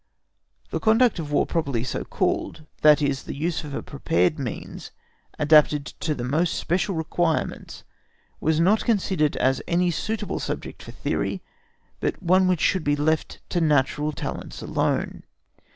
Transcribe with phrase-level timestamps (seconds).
[0.71, 4.89] The conduct of War properly so called, that is, a use of the prepared means
[5.37, 7.83] adapted to the most special requirements,
[8.39, 11.43] was not considered as any suitable subject for theory,
[11.99, 15.21] but one which should be left to natural talents alone.